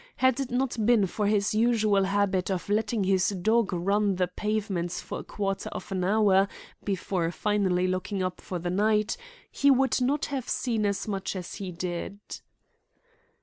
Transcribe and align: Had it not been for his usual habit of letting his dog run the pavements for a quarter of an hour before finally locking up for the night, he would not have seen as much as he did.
Had 0.17 0.39
it 0.39 0.49
not 0.49 0.83
been 0.83 1.05
for 1.05 1.27
his 1.27 1.53
usual 1.53 2.05
habit 2.05 2.49
of 2.49 2.69
letting 2.69 3.03
his 3.03 3.29
dog 3.29 3.71
run 3.71 4.15
the 4.15 4.27
pavements 4.27 4.99
for 4.99 5.19
a 5.19 5.23
quarter 5.23 5.69
of 5.73 5.91
an 5.91 6.03
hour 6.03 6.47
before 6.83 7.29
finally 7.29 7.85
locking 7.85 8.23
up 8.23 8.41
for 8.41 8.57
the 8.57 8.71
night, 8.71 9.15
he 9.51 9.69
would 9.69 10.01
not 10.01 10.25
have 10.25 10.49
seen 10.49 10.87
as 10.87 11.07
much 11.07 11.35
as 11.35 11.53
he 11.53 11.71
did. 11.71 12.17